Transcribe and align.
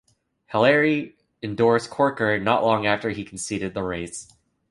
Hilleary 0.47 1.15
endorsed 1.43 1.91
Corker 1.91 2.39
not 2.39 2.63
long 2.63 2.87
after 2.87 3.11
he 3.11 3.23
conceded 3.23 3.75
the 3.75 3.83
race. 3.83 4.33